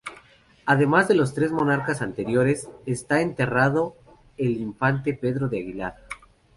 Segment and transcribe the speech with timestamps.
[0.65, 3.95] Además de los tres monarcas anteriores, está enterrado
[4.35, 5.95] el infante Pedro de Aguilar.